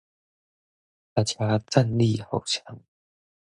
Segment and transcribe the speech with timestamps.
[1.13, 2.79] 大家戰力好強